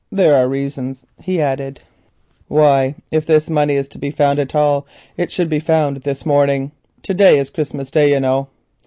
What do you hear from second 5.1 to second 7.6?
it should be found this morning. To day is